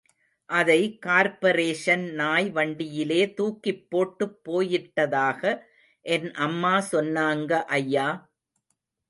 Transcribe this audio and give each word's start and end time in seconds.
அதை 0.49 0.77
கார்ப்பரேஷன் 0.99 2.05
நாய் 2.13 2.49
வண்டியிலே 2.49 3.19
துக்கிப் 3.37 3.85
போட்டுப் 3.89 4.35
போயிட்டதாக 4.49 5.53
என் 6.05 6.27
அம்மா 6.39 6.75
சொன்னாங்க... 6.91 7.51
ஐயா. 7.79 8.09